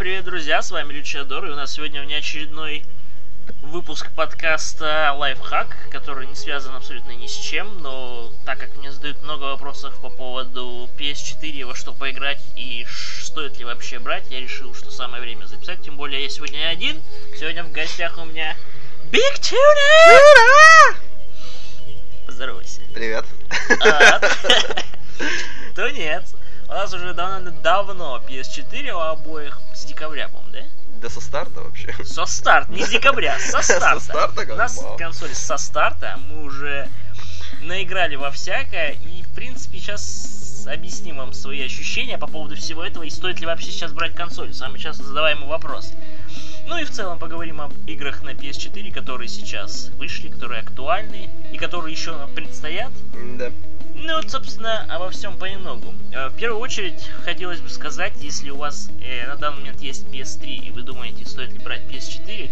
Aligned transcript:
привет, 0.00 0.24
друзья, 0.24 0.62
с 0.62 0.70
вами 0.70 0.94
Лючадор, 0.94 1.44
и 1.44 1.50
у 1.50 1.54
нас 1.54 1.72
сегодня 1.72 2.00
внеочередной 2.00 2.86
выпуск 3.60 4.10
подкаста 4.12 5.12
Лайфхак, 5.14 5.76
который 5.90 6.26
не 6.26 6.34
связан 6.34 6.74
абсолютно 6.74 7.10
ни 7.10 7.26
с 7.26 7.34
чем, 7.34 7.82
но 7.82 8.32
так 8.46 8.58
как 8.58 8.74
мне 8.76 8.90
задают 8.90 9.22
много 9.22 9.42
вопросов 9.42 9.92
по 10.00 10.08
поводу 10.08 10.88
PS4, 10.98 11.66
во 11.66 11.74
что 11.74 11.92
поиграть 11.92 12.40
и 12.56 12.86
стоит 13.20 13.58
ли 13.58 13.66
вообще 13.66 13.98
брать, 13.98 14.24
я 14.30 14.40
решил, 14.40 14.74
что 14.74 14.90
самое 14.90 15.20
время 15.22 15.44
записать, 15.44 15.82
тем 15.82 15.98
более 15.98 16.22
я 16.22 16.30
сегодня 16.30 16.56
не 16.56 16.64
один, 16.64 17.02
сегодня 17.38 17.62
в 17.62 17.70
гостях 17.70 18.16
у 18.16 18.24
меня 18.24 18.56
Big 19.12 19.38
Tuna! 19.42 20.96
Поздоровайся. 22.24 22.80
Привет. 22.94 23.26
А, 23.84 24.18
То 25.76 25.90
нет. 25.90 26.24
У 26.70 26.72
нас 26.72 26.94
уже 26.94 27.14
давно, 27.14 27.50
давно 27.50 28.22
PS4 28.28 28.92
у 28.92 28.98
обоих 29.00 29.58
с 29.74 29.84
декабря, 29.84 30.28
по-моему, 30.28 30.52
да? 30.52 30.60
Да 31.02 31.10
со 31.10 31.20
старта 31.20 31.62
вообще. 31.62 31.92
Со 32.04 32.26
старта, 32.26 32.70
не 32.70 32.84
с 32.84 32.90
декабря, 32.90 33.36
со 33.40 33.60
старта. 33.60 33.98
Со 33.98 34.04
старта, 34.04 34.52
У 34.52 34.56
нас 34.56 34.80
мало. 34.80 34.96
консоль 34.96 35.34
со 35.34 35.56
старта, 35.56 36.16
мы 36.28 36.44
уже 36.44 36.88
наиграли 37.62 38.14
во 38.14 38.30
всякое, 38.30 38.90
и, 39.04 39.24
в 39.24 39.28
принципе, 39.30 39.78
сейчас 39.80 40.64
объясним 40.70 41.16
вам 41.16 41.32
свои 41.32 41.60
ощущения 41.64 42.18
по 42.18 42.28
поводу 42.28 42.54
всего 42.54 42.84
этого, 42.84 43.02
и 43.02 43.10
стоит 43.10 43.40
ли 43.40 43.46
вообще 43.46 43.72
сейчас 43.72 43.92
брать 43.92 44.14
консоль, 44.14 44.54
самый 44.54 44.78
часто 44.78 45.02
задаваемый 45.02 45.48
вопрос. 45.48 45.92
Ну 46.66 46.78
и 46.78 46.84
в 46.84 46.90
целом 46.90 47.18
поговорим 47.18 47.60
об 47.60 47.72
играх 47.86 48.22
на 48.22 48.30
PS4, 48.30 48.92
которые 48.92 49.28
сейчас 49.28 49.90
вышли, 49.98 50.28
которые 50.28 50.60
актуальны, 50.60 51.28
и 51.52 51.58
которые 51.58 51.92
еще 51.92 52.12
нам 52.12 52.32
предстоят. 52.34 52.92
Да. 53.36 53.50
Ну 53.94 54.14
вот, 54.16 54.30
собственно, 54.30 54.86
обо 54.94 55.10
всем 55.10 55.36
понемногу. 55.36 55.92
Э, 56.12 56.28
В 56.28 56.36
первую 56.36 56.60
очередь, 56.60 57.02
хотелось 57.24 57.60
бы 57.60 57.68
сказать, 57.68 58.12
если 58.20 58.50
у 58.50 58.56
вас 58.56 58.88
э, 59.02 59.26
на 59.26 59.36
данный 59.36 59.58
момент 59.58 59.80
есть 59.80 60.06
PS3 60.06 60.46
и 60.46 60.70
вы 60.70 60.82
думаете, 60.82 61.26
стоит 61.26 61.52
ли 61.52 61.58
брать 61.58 61.82
PS4, 61.82 62.50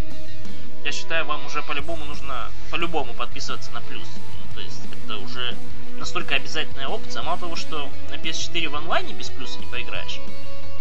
я 0.85 0.91
считаю, 0.91 1.25
вам 1.25 1.45
уже 1.45 1.61
по-любому 1.63 2.05
нужно 2.05 2.49
по-любому 2.71 3.13
подписываться 3.13 3.71
на 3.71 3.81
плюс. 3.81 4.07
Ну, 4.07 4.55
то 4.55 4.61
есть 4.61 4.81
это 5.05 5.17
уже 5.17 5.55
настолько 5.97 6.35
обязательная 6.35 6.87
опция. 6.87 7.23
Мало 7.23 7.39
того, 7.39 7.55
что 7.55 7.89
на 8.09 8.15
PS4 8.15 8.69
в 8.69 8.75
онлайне 8.75 9.13
без 9.13 9.29
плюса 9.29 9.59
не 9.59 9.65
поиграешь, 9.65 10.19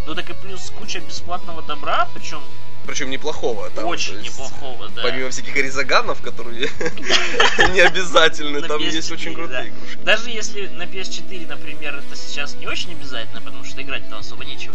ну 0.07 0.15
так 0.15 0.29
и 0.31 0.35
плюс 0.35 0.71
куча 0.79 1.01
бесплатного 1.01 1.63
добра, 1.63 2.09
причем 2.15 2.43
Причем 2.87 3.11
неплохого. 3.11 3.69
Там, 3.71 3.87
очень 3.87 4.15
есть, 4.15 4.27
неплохого, 4.27 4.89
да. 4.89 5.03
Помимо 5.03 5.31
всяких 5.31 5.55
резаганов, 5.57 6.23
которые 6.23 6.71
не 7.73 7.81
обязательны, 7.81 8.63
там 8.63 8.81
есть 8.81 9.11
PS4, 9.11 9.13
очень 9.13 9.35
крутые 9.35 9.69
игрушки. 9.69 9.99
Даже 10.05 10.31
если 10.31 10.69
на 10.69 10.85
PS4, 10.85 11.47
например, 11.47 11.97
это 11.97 12.17
сейчас 12.17 12.55
не 12.55 12.67
очень 12.67 12.93
обязательно, 12.93 13.43
потому 13.43 13.65
что 13.65 13.83
играть 13.83 14.09
там 14.09 14.21
особо 14.21 14.45
нечего. 14.45 14.75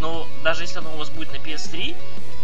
Но 0.00 0.28
даже 0.42 0.64
если 0.64 0.78
оно 0.78 0.94
у 0.94 0.96
вас 0.96 1.10
будет 1.10 1.32
на 1.32 1.36
PS3, 1.36 1.94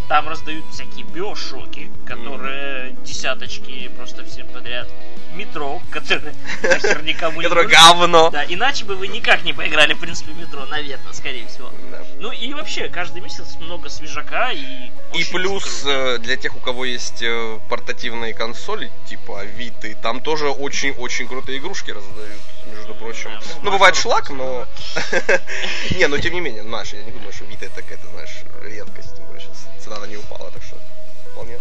там 0.08 0.28
раздают 0.28 0.64
всякие 0.72 1.04
биошоки, 1.04 1.90
которые 2.06 2.96
десяточки 3.04 3.90
просто 3.96 4.24
всем 4.24 4.46
подряд. 4.48 4.88
Метро, 5.34 5.80
которое 5.90 6.34
нахер 6.62 7.02
никому 7.02 7.40
не 7.40 7.44
Которое 7.44 7.68
говно. 7.68 8.30
Да, 8.30 8.44
иначе 8.48 8.86
бы 8.86 8.96
вы 8.96 9.08
никак 9.08 9.44
не 9.44 9.52
поиграли, 9.52 9.92
в 9.92 10.00
принципе, 10.00 10.32
метро, 10.32 10.64
наверное, 10.66 11.12
скорее 11.12 11.46
всего. 11.46 11.70
Ну 12.18 12.32
и 12.32 12.52
вообще, 12.54 12.88
каждый 12.88 13.20
месяц 13.20 13.56
много 13.60 13.88
свежака 13.88 14.50
и... 14.50 14.90
И 15.14 15.24
плюс 15.24 15.84
э, 15.86 16.18
для 16.18 16.36
тех, 16.36 16.56
у 16.56 16.60
кого 16.60 16.84
есть 16.84 17.22
э, 17.22 17.58
портативные 17.68 18.34
консоли, 18.34 18.90
типа 19.06 19.44
Виты, 19.44 19.96
там 20.02 20.20
тоже 20.20 20.48
очень-очень 20.48 21.28
крутые 21.28 21.58
игрушки 21.58 21.92
раздают, 21.92 22.40
между 22.74 22.94
прочим. 22.94 23.30
Ну, 23.30 23.40
Ну, 23.62 23.70
бывает 23.70 23.94
шлак, 23.94 24.30
но... 24.30 24.66
Не, 25.96 26.08
но 26.08 26.18
тем 26.18 26.32
не 26.32 26.40
менее, 26.40 26.62
Маш, 26.64 26.94
я 26.94 27.02
не 27.02 27.12
думаю, 27.12 27.32
что 27.32 27.44
Вита 27.44 27.66
это 27.66 27.82
какая-то, 27.82 28.08
знаешь, 28.08 28.44
что 30.68 30.78
вполне. 31.32 31.58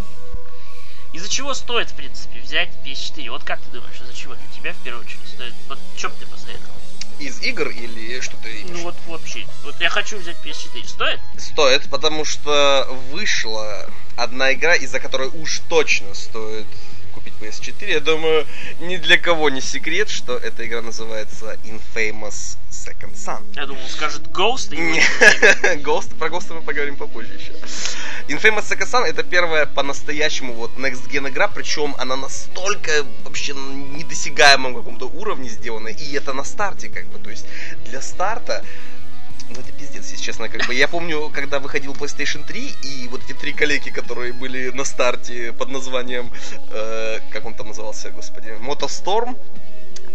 Из-за 1.13 1.29
чего 1.29 1.53
стоит, 1.53 1.89
в 1.89 1.95
принципе, 1.95 2.39
взять 2.41 2.69
PS4? 2.85 3.29
Вот 3.31 3.43
как 3.43 3.59
ты 3.61 3.71
думаешь, 3.71 3.99
из-за 4.01 4.13
чего 4.13 4.35
для 4.35 4.47
тебя 4.55 4.73
в 4.73 4.83
первую 4.83 5.05
очередь 5.05 5.27
стоит? 5.27 5.53
Вот 5.67 5.79
что 5.95 6.09
бы 6.09 6.15
ты 6.19 6.25
посоветовал? 6.25 6.75
Из 7.19 7.41
игр 7.41 7.69
или 7.69 8.19
что 8.19 8.37
ты 8.37 8.61
имеешь? 8.61 8.69
Ну 8.69 8.83
вот 8.83 8.95
вообще, 9.07 9.47
вот 9.63 9.79
я 9.81 9.89
хочу 9.89 10.17
взять 10.17 10.37
PS4, 10.45 10.87
стоит? 10.87 11.19
Стоит, 11.37 11.89
потому 11.89 12.25
что 12.25 12.87
вышла 13.11 13.89
одна 14.15 14.53
игра, 14.53 14.75
из-за 14.75 14.99
которой 14.99 15.29
уж 15.29 15.61
точно 15.69 16.13
стоит 16.13 16.67
купить 17.13 17.33
PS4. 17.39 17.91
Я 17.91 17.99
думаю, 17.99 18.45
ни 18.79 18.97
для 18.97 19.17
кого 19.17 19.49
не 19.49 19.61
секрет, 19.61 20.09
что 20.09 20.37
эта 20.37 20.67
игра 20.67 20.81
называется 20.81 21.57
Infamous 21.63 22.57
Second 22.87 23.13
Son. 23.15 23.43
Я 23.55 23.65
думал, 23.65 23.81
скажет 23.89 24.23
Ghost 24.27 24.73
и... 24.73 24.99
Ghost, 25.83 26.15
про 26.17 26.29
Ghost 26.29 26.53
мы 26.53 26.61
поговорим 26.61 26.95
попозже 26.95 27.33
еще. 27.33 27.51
Infamous 28.29 28.63
Second 28.69 28.89
Son 28.89 29.03
это 29.03 29.23
первая 29.23 29.65
по-настоящему 29.65 30.53
вот 30.53 30.71
Next 30.77 31.09
Gen 31.09 31.29
игра, 31.29 31.47
причем 31.47 31.95
она 31.97 32.15
настолько 32.15 33.05
вообще 33.23 33.53
недосягаемом 33.53 34.75
каком-то 34.75 35.07
уровне 35.07 35.49
сделана, 35.49 35.89
и 35.89 36.13
это 36.13 36.33
на 36.33 36.43
старте 36.43 36.89
как 36.89 37.05
бы, 37.07 37.19
то 37.19 37.29
есть 37.29 37.45
для 37.85 38.01
старта 38.01 38.63
ну 39.49 39.61
это 39.61 39.71
пиздец, 39.71 40.11
если 40.11 40.21
честно, 40.21 40.49
как 40.49 40.67
бы. 40.67 40.73
Я 40.73 40.89
помню, 40.89 41.29
когда 41.29 41.59
выходил 41.59 41.93
PlayStation 41.93 42.45
3, 42.45 42.75
и 42.83 43.07
вот 43.07 43.23
эти 43.23 43.33
три 43.33 43.53
коллеги, 43.53 43.89
которые 43.89 44.33
были 44.33 44.71
на 44.71 44.83
старте 44.83 45.53
под 45.53 45.69
названием, 45.69 46.29
э, 46.69 47.19
как 47.31 47.45
он 47.45 47.53
там 47.53 47.67
назывался, 47.69 48.09
господи, 48.09 48.49
Motorstorm, 48.59 49.37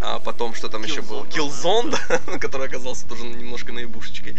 а 0.04 0.18
потом 0.18 0.54
что 0.54 0.68
там 0.68 0.82
еще 0.82 1.00
было? 1.00 1.24
Killzone, 1.24 1.90
да, 1.90 2.38
который 2.38 2.66
оказался 2.66 3.06
тоже 3.06 3.24
немножко 3.24 3.72
наебушечкой. 3.72 4.36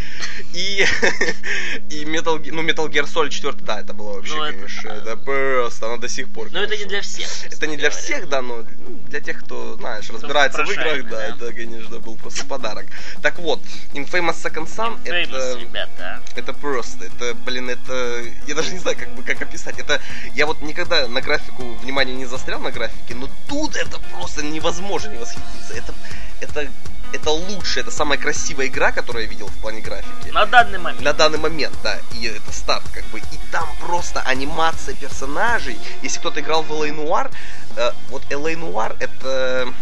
И, 0.54 0.86
и 1.90 2.04
Metal, 2.04 2.42
ну, 2.52 2.64
Metal 2.64 2.90
Gear 2.90 3.06
Solid 3.06 3.30
4, 3.30 3.54
да, 3.62 3.80
это 3.80 3.94
было 3.94 4.16
вообще, 4.16 4.36
Ну, 4.36 4.44
это 4.44 4.54
конечно, 4.54 4.90
да. 4.90 4.96
это 4.98 5.18
просто, 5.18 5.88
она 5.88 5.98
до 5.98 6.10
сих 6.10 6.30
пор. 6.30 6.50
Но 6.52 6.60
это 6.60 6.76
не 6.76 6.86
для 6.86 7.02
всех. 7.02 7.28
Это 7.46 7.68
не 7.68 7.78
для 7.78 7.90
всех, 7.90 8.28
да, 8.28 8.42
но 8.42 8.58
ну, 8.58 9.00
для 9.08 9.22
тех, 9.22 9.42
кто, 9.44 9.76
знаешь, 9.78 10.10
разбирается 10.10 10.66
в 10.66 10.70
играх, 10.70 11.10
да, 11.10 11.28
это, 11.28 11.54
конечно, 11.54 12.00
был 12.00 12.18
просто 12.18 12.46
подарок. 12.46 12.86
Так 13.22 13.40
вот, 13.40 13.62
Infamous 13.94 14.44
Second 14.44 14.68
Son, 14.68 15.00
это, 15.06 15.58
ребята. 15.60 16.22
это 16.36 16.54
просто, 16.54 17.06
это, 17.06 17.36
блин, 17.46 17.70
это, 17.70 18.24
я 18.48 18.56
даже 18.56 18.72
не 18.74 18.80
знаю, 18.80 18.98
как 18.98 19.16
бы, 19.16 19.24
как 19.24 19.42
описать. 19.42 19.80
Это, 19.80 20.02
я 20.36 20.46
вот 20.46 20.62
никогда 20.62 21.08
на 21.08 21.22
графику 21.22 21.74
внимание 21.76 22.16
не 22.16 22.26
застрял 22.26 22.60
на 22.60 22.72
графике, 22.72 23.16
но 23.16 23.30
тут 23.48 23.76
это 23.76 24.00
просто 24.12 24.44
невозможно 24.44 25.12
не 25.12 25.18
восхититься. 25.18 25.53
Это, 25.74 25.94
это, 26.42 26.72
это 27.14 27.30
лучшая, 27.30 27.84
это 27.84 27.92
самая 27.92 28.18
красивая 28.18 28.68
игра, 28.68 28.92
которую 28.92 29.24
я 29.24 29.30
видел 29.30 29.48
в 29.48 29.58
плане 29.58 29.82
графики. 29.82 30.30
На 30.32 30.46
данный 30.46 30.80
момент. 30.80 31.02
На 31.02 31.14
данный 31.14 31.40
момент, 31.40 31.76
да, 31.84 31.98
и 32.14 32.26
это 32.26 32.52
старт, 32.52 32.84
как 32.94 33.06
бы, 33.06 33.20
и 33.20 33.40
там 33.52 33.68
просто 33.80 34.22
анимация 34.22 34.96
персонажей. 34.96 35.78
Если 36.02 36.20
кто-то 36.20 36.40
играл 36.40 36.64
в 36.64 36.72
LA 36.72 36.90
Noir, 36.90 37.32
э, 37.78 37.92
вот 38.10 38.24
LA 38.30 38.56
Noir 38.56 38.96
это 39.00 39.74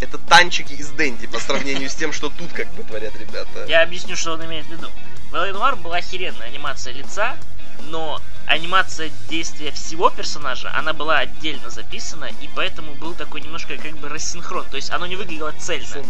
это 0.00 0.16
танчики 0.16 0.72
из 0.72 0.88
Дэнди 0.90 1.26
по 1.26 1.38
сравнению 1.38 1.90
с 1.90 1.94
тем, 1.94 2.12
что 2.12 2.30
тут 2.30 2.52
как 2.52 2.68
бы 2.72 2.82
творят 2.84 3.14
ребята. 3.16 3.66
Я 3.68 3.82
объясню, 3.82 4.16
что 4.16 4.32
он 4.32 4.44
имеет 4.46 4.66
в 4.66 4.70
виду. 4.70 4.88
В 5.30 5.34
L.A. 5.34 5.50
Noire 5.50 5.76
была 5.76 5.98
охеренная 5.98 6.48
анимация 6.48 6.92
лица, 6.92 7.36
но 7.82 8.20
анимация 8.50 9.10
действия 9.28 9.70
всего 9.70 10.10
персонажа, 10.10 10.72
она 10.74 10.92
была 10.92 11.18
отдельно 11.18 11.70
записана, 11.70 12.24
и 12.24 12.50
поэтому 12.54 12.94
был 12.94 13.14
такой 13.14 13.40
немножко 13.40 13.76
как 13.76 13.96
бы 13.98 14.08
рассинхрон. 14.08 14.66
То 14.70 14.76
есть 14.76 14.90
оно 14.90 15.06
не 15.06 15.14
выглядело 15.14 15.52
цельно. 15.52 16.04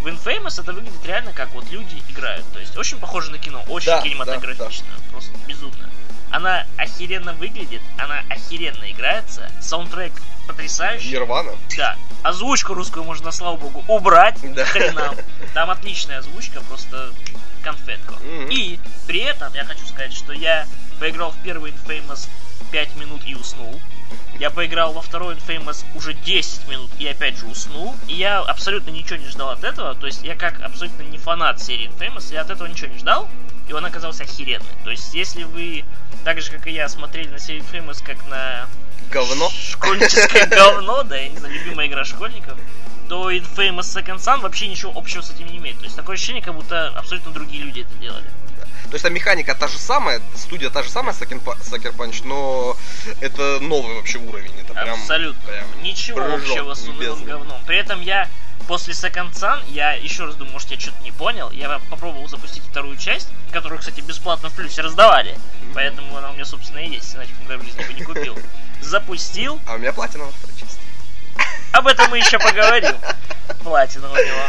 В 0.00 0.06
Infamous 0.06 0.60
это 0.60 0.72
выглядит 0.72 1.04
реально 1.04 1.32
как 1.32 1.52
вот 1.52 1.68
люди 1.70 2.00
играют. 2.08 2.44
То 2.52 2.60
есть 2.60 2.76
очень 2.76 2.98
похоже 2.98 3.30
на 3.32 3.38
кино, 3.38 3.62
очень 3.68 3.86
Да, 3.86 4.00
кинематографично, 4.00 4.86
просто 5.10 5.32
безумно. 5.46 5.90
Она 6.30 6.66
охеренно 6.78 7.34
выглядит, 7.34 7.82
она 7.98 8.22
охеренно 8.30 8.90
играется, 8.90 9.50
саундтрек 9.60 10.12
потрясающий. 10.46 11.10
Нирвана. 11.10 11.52
Да. 11.76 11.96
Озвучку 12.22 12.74
русскую 12.74 13.04
можно, 13.04 13.32
слава 13.32 13.56
богу, 13.56 13.84
убрать 13.88 14.38
Да. 14.54 14.64
к 14.64 14.68
хренам. 14.68 15.14
Там 15.52 15.70
отличная 15.70 16.18
озвучка, 16.18 16.60
просто 16.62 17.12
конфетку. 17.62 18.14
Мгм. 18.14 18.48
И 18.50 18.78
при 19.06 19.20
этом 19.20 19.52
я 19.54 19.64
хочу 19.64 19.84
сказать, 19.86 20.12
что 20.12 20.32
я 20.32 20.66
поиграл 20.98 21.32
в 21.32 21.42
первый 21.42 21.72
Infamous 21.72 22.28
5 22.70 22.96
минут 22.96 23.22
и 23.26 23.34
уснул. 23.34 23.80
Я 24.38 24.50
поиграл 24.50 24.92
во 24.92 25.02
второй 25.02 25.34
Infamous 25.34 25.84
уже 25.94 26.14
10 26.14 26.68
минут 26.68 26.90
и 26.98 27.06
опять 27.06 27.38
же 27.38 27.46
уснул. 27.46 27.94
И 28.08 28.14
я 28.14 28.40
абсолютно 28.40 28.90
ничего 28.90 29.16
не 29.16 29.28
ждал 29.28 29.50
от 29.50 29.64
этого. 29.64 29.94
То 29.94 30.06
есть 30.06 30.22
я 30.22 30.34
как 30.34 30.60
абсолютно 30.60 31.02
не 31.02 31.18
фанат 31.18 31.60
серии 31.60 31.90
Infamous, 31.90 32.32
я 32.32 32.42
от 32.42 32.50
этого 32.50 32.66
ничего 32.66 32.92
не 32.92 32.98
ждал. 32.98 33.28
И 33.72 33.74
он 33.74 33.86
оказался 33.86 34.24
охеренный. 34.24 34.66
То 34.84 34.90
есть 34.90 35.14
если 35.14 35.44
вы, 35.44 35.86
так 36.24 36.42
же 36.42 36.50
как 36.50 36.66
и 36.66 36.72
я, 36.72 36.90
смотрели 36.90 37.28
на 37.28 37.38
серию 37.38 37.64
Infamous 37.64 38.04
как 38.04 38.22
на 38.26 38.68
Говно. 39.10 39.48
школьническое 39.48 40.46
говно, 40.50 41.02
да, 41.04 41.16
я 41.16 41.30
не 41.30 41.38
знаю, 41.38 41.54
любимая 41.54 41.86
игра 41.86 42.04
школьников, 42.04 42.58
то 43.08 43.30
Infamous 43.30 43.80
Second 43.96 44.18
Son 44.18 44.40
вообще 44.40 44.68
ничего 44.68 44.92
общего 44.94 45.22
с 45.22 45.30
этим 45.30 45.46
не 45.46 45.56
имеет. 45.56 45.78
То 45.78 45.84
есть 45.84 45.96
такое 45.96 46.16
ощущение, 46.16 46.42
как 46.42 46.54
будто 46.54 46.88
абсолютно 46.88 47.32
другие 47.32 47.62
люди 47.64 47.80
это 47.80 47.94
делали. 47.94 48.26
То 48.84 48.92
есть 48.96 49.04
там 49.04 49.14
механика 49.14 49.54
та 49.54 49.68
же 49.68 49.78
самая, 49.78 50.20
студия 50.34 50.68
та 50.68 50.82
же 50.82 50.90
самая, 50.90 51.14
Sucker 51.14 51.42
Pu- 51.42 51.58
Sucker 51.62 51.96
Punch, 51.96 52.26
но 52.26 52.76
это 53.22 53.58
новый 53.60 53.94
вообще 53.94 54.18
уровень. 54.18 54.52
Это 54.60 54.74
прям, 54.74 55.00
Абсолютно. 55.00 55.40
прям 55.50 55.64
Ничего 55.82 56.20
общего 56.34 56.74
с 56.74 56.86
унылым 56.86 57.24
говном. 57.24 57.58
При 57.66 57.78
этом 57.78 58.02
я 58.02 58.28
после 58.62 58.94
Second 58.94 59.32
Sun 59.32 59.62
я 59.68 59.92
еще 59.92 60.24
раз 60.24 60.34
думаю, 60.36 60.52
может 60.52 60.70
я 60.70 60.78
что-то 60.78 61.02
не 61.02 61.12
понял. 61.12 61.50
Я 61.50 61.80
попробовал 61.90 62.28
запустить 62.28 62.62
вторую 62.64 62.96
часть, 62.96 63.28
которую, 63.50 63.78
кстати, 63.78 64.00
бесплатно 64.00 64.48
в 64.48 64.54
плюсе 64.54 64.82
раздавали. 64.82 65.36
Поэтому 65.74 66.16
она 66.16 66.30
у 66.30 66.34
меня, 66.34 66.44
собственно, 66.44 66.78
и 66.78 66.90
есть, 66.90 67.14
иначе 67.14 67.32
никогда 67.32 67.62
в 67.62 67.64
жизни 67.66 67.82
бы 67.84 67.92
не 67.94 68.02
купил. 68.02 68.38
Запустил. 68.80 69.60
А 69.66 69.74
у 69.74 69.78
меня 69.78 69.92
платина 69.92 70.24
во 70.24 70.30
второй 70.30 70.56
части. 70.58 70.78
Об 71.72 71.86
этом 71.86 72.10
мы 72.10 72.18
еще 72.18 72.38
поговорим. 72.38 72.96
Платина 73.62 74.10
у 74.10 74.16
него. 74.16 74.44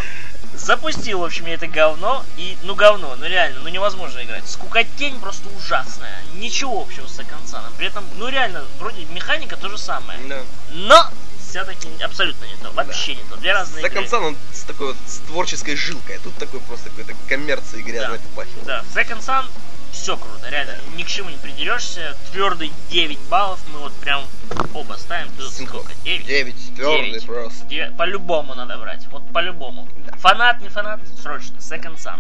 Запустил, 0.56 1.19
в 1.19 1.24
общем, 1.24 1.48
я 1.48 1.56
это 1.56 1.68
говно. 1.68 2.24
И, 2.38 2.57
ну, 2.63 2.75
говно, 2.75 3.15
ну 3.15 3.25
реально, 3.25 3.62
ну 3.62 3.69
невозможно 3.69 4.24
играть. 4.24 4.48
Скукотень 4.48 5.19
просто 5.19 5.50
ужасная. 5.57 6.21
Ничего 6.36 6.81
общего 6.81 7.07
с 7.07 7.15
Сакансаном. 7.15 7.74
При 7.77 7.88
этом, 7.88 8.06
ну 8.18 8.27
реально, 8.27 8.63
вроде 8.80 9.06
механика 9.06 9.57
то 9.57 9.69
же 9.69 9.77
самое. 9.77 10.19
Да. 10.27 10.42
Но 10.71 11.10
все-таки 11.54 11.88
абсолютно 12.04 12.46
не 12.46 12.56
то. 12.56 12.72
Вообще 12.72 13.14
не 13.16 13.22
то. 13.30 13.36
Две 13.38 13.54
разные. 13.54 13.86
Second 13.86 14.10
Sun, 14.10 14.22
он 14.30 14.38
с 14.52 14.64
такой 14.64 14.88
вот 14.88 14.96
с 15.06 15.20
творческой 15.20 15.76
жилкой. 15.76 16.16
а 16.16 16.20
Тут 16.20 16.34
такой 16.38 16.60
просто 16.62 16.90
какой-то 16.90 17.14
коммерцией 17.30 17.84
грязной 17.84 18.18
Да. 18.18 18.24
попахивает. 18.30 18.66
Да, 18.66 18.84
Second 18.96 19.20
Sun 19.20 19.46
все 19.92 20.18
круто, 20.18 20.50
реально, 20.50 20.76
ни 20.96 21.04
к 21.04 21.08
чему 21.08 21.30
не 21.30 21.38
придерешься. 21.38 22.18
Твердый 22.32 22.72
9 22.90 23.20
баллов, 23.30 23.60
мы 23.72 23.78
вот 23.82 23.94
прям 23.98 24.26
оба 24.74 24.96
ставим. 24.96 25.30
Тут 25.38 25.54
Синхрон. 25.54 25.84
сколько? 25.84 26.00
9? 26.04 26.26
Девять, 26.26 26.76
твердый 26.76 27.10
Девять. 27.12 27.26
просто. 27.28 27.66
Девя- 27.68 27.96
По-любому 27.96 28.56
надо 28.56 28.76
брать, 28.80 29.06
вот 29.12 29.22
по-любому. 29.32 29.88
Да. 30.08 30.18
Фанат, 30.18 30.60
не 30.62 30.70
фанат, 30.70 31.02
срочно, 31.22 31.56
Second 31.58 31.98
Sun. 31.98 32.20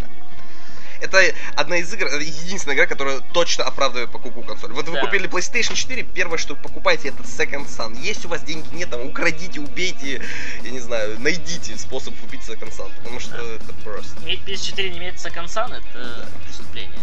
Это 1.03 1.21
одна 1.55 1.77
из 1.77 1.93
игр, 1.93 2.07
единственная 2.17 2.77
игра, 2.77 2.85
которая 2.87 3.19
точно 3.33 3.65
оправдывает 3.65 4.09
покупку 4.09 4.41
консоли. 4.41 4.71
Вот 4.71 4.87
вы 4.87 4.95
Да. 4.95 5.01
купили 5.01 5.29
PlayStation 5.29 5.75
4, 5.75 6.03
первое, 6.03 6.37
что 6.37 6.55
вы 6.55 6.61
покупаете, 6.61 7.09
это 7.09 7.23
Second 7.23 7.67
Sun. 7.67 7.99
Есть 8.01 8.23
у 8.25 8.29
вас 8.29 8.41
деньги, 8.43 8.65
нет, 8.73 8.89
там, 8.89 9.05
украдите, 9.05 9.59
убейте, 9.59 10.21
я 10.63 10.69
не 10.71 10.79
знаю, 10.79 11.19
найдите 11.19 11.77
способ 11.77 12.17
купить 12.21 12.41
Second 12.41 12.71
Sun, 12.71 12.89
потому 12.99 13.19
что 13.19 13.31
Да. 13.31 13.43
это 13.43 13.73
просто... 13.83 14.17
Иметь 14.23 14.39
PS4 14.47 14.89
не 14.89 14.97
иметь 14.99 15.15
Second 15.15 15.47
Sun, 15.47 15.73
это 15.75 16.29
преступление. 16.45 16.99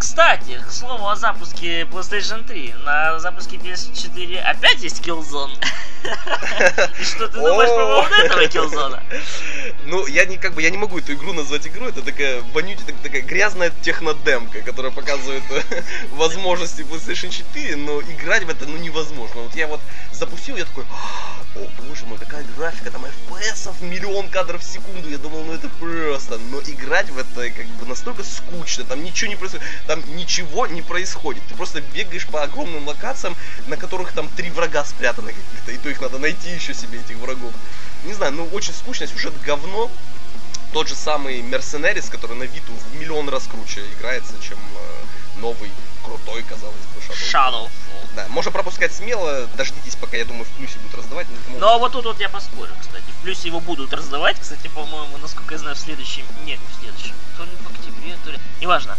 Кстати, 0.00 0.58
к 0.66 0.72
слову 0.72 1.08
о 1.08 1.14
запуске 1.14 1.82
PlayStation 1.82 2.42
3. 2.46 2.74
На 2.86 3.18
запуске 3.20 3.56
PS4 3.58 4.38
опять 4.40 4.82
есть 4.82 5.02
Killzone. 5.06 5.52
И 6.98 7.04
что 7.04 7.28
ты 7.28 7.34
думаешь 7.34 7.68
по 7.68 7.76
поводу 7.76 8.14
этого 8.14 8.44
Killzone? 8.44 8.98
Ну, 9.84 10.06
я 10.06 10.24
не 10.24 10.38
как 10.38 10.54
бы 10.54 10.62
я 10.62 10.70
не 10.70 10.78
могу 10.78 10.98
эту 11.00 11.12
игру 11.12 11.34
назвать 11.34 11.66
игрой, 11.66 11.90
это 11.90 12.00
такая 12.00 12.40
вонючая, 12.54 12.86
так- 12.86 13.02
такая 13.02 13.20
грязная 13.20 13.72
технодемка, 13.82 14.62
которая 14.62 14.90
показывает 14.90 15.42
э, 15.50 15.82
возможности 16.12 16.80
PlayStation 16.80 17.28
4, 17.28 17.76
но 17.76 18.00
играть 18.00 18.44
в 18.44 18.48
это 18.48 18.64
ну 18.64 18.78
невозможно. 18.78 19.42
Вот 19.42 19.54
я 19.54 19.66
вот 19.66 19.80
запустил, 20.12 20.56
я 20.56 20.64
такой, 20.64 20.86
о 21.56 21.68
боже 21.82 22.06
мой, 22.06 22.18
какая 22.18 22.44
графика, 22.56 22.90
там 22.90 23.04
FPS, 23.04 23.82
миллион 23.82 24.28
кадров 24.28 24.62
в 24.62 24.64
секунду, 24.64 25.08
я 25.08 25.18
думал, 25.18 25.44
ну 25.44 25.52
это 25.52 25.68
просто, 25.68 26.38
но 26.38 26.60
играть 26.60 27.10
в 27.10 27.18
это 27.18 27.50
как 27.50 27.66
бы 27.66 27.86
настолько 27.86 28.22
скучно, 28.22 28.84
там 28.84 29.02
ничего 29.02 29.30
не 29.30 29.36
происходит, 29.36 29.66
там 29.86 30.02
ничего 30.16 30.66
не 30.66 30.82
происходит, 30.82 31.42
ты 31.48 31.54
просто 31.54 31.80
бегаешь 31.80 32.26
по 32.26 32.42
огромным 32.42 32.86
локациям, 32.86 33.36
на 33.66 33.76
которых 33.76 34.12
там 34.12 34.28
три 34.28 34.50
врага 34.50 34.84
спрятаны 34.84 35.32
каких-то, 35.32 35.72
и 35.72 35.78
то 35.78 35.88
их 35.88 36.00
надо 36.00 36.18
найти 36.18 36.50
еще 36.50 36.72
себе, 36.72 37.00
этих 37.00 37.16
врагов. 37.16 37.52
Не 38.04 38.14
знаю, 38.14 38.32
ну 38.32 38.46
очень 38.52 38.72
скучно, 38.72 39.06
сюжет 39.06 39.34
говно, 39.42 39.90
тот 40.72 40.88
же 40.88 40.94
самый 40.94 41.42
Мерсенерис, 41.42 42.08
который 42.08 42.36
на 42.36 42.44
Виту 42.44 42.72
в 42.72 43.00
миллион 43.00 43.28
раз 43.28 43.48
круче 43.48 43.82
играется, 43.98 44.34
чем 44.40 44.58
э, 44.58 44.99
новый, 45.36 45.70
крутой, 46.04 46.42
казалось 46.42 46.74
бы, 46.94 47.00
Shadow. 47.14 47.68
Shadowfall. 47.68 47.70
Да, 48.16 48.26
можно 48.28 48.50
пропускать 48.50 48.92
смело, 48.92 49.46
дождитесь, 49.54 49.96
пока, 49.96 50.16
я 50.16 50.24
думаю, 50.24 50.44
в 50.44 50.48
плюсе 50.48 50.78
будут 50.78 50.96
раздавать. 50.96 51.26
Ну 51.48 51.66
а 51.66 51.78
вот 51.78 51.92
тут 51.92 52.04
вот 52.04 52.20
я 52.20 52.28
поспорю, 52.28 52.72
кстати. 52.80 53.04
В 53.18 53.22
плюсе 53.22 53.48
его 53.48 53.60
будут 53.60 53.92
раздавать, 53.92 54.38
кстати, 54.40 54.68
по-моему, 54.68 55.16
насколько 55.18 55.54
я 55.54 55.58
знаю, 55.58 55.76
в 55.76 55.78
следующем... 55.78 56.24
Нет, 56.44 56.58
не 56.60 56.66
в 56.66 56.80
следующем. 56.80 57.14
То 57.36 57.44
ли 57.44 57.50
в 57.56 57.70
октябре, 57.70 58.16
то 58.24 58.30
ли... 58.30 58.38
Неважно. 58.60 58.96